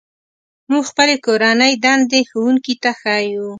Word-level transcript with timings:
موږ 0.69 0.83
خپلې 0.91 1.15
کورنۍ 1.25 1.73
دندې 1.83 2.19
ښوونکي 2.29 2.73
ته 2.83 2.91
ښيو. 2.99 3.47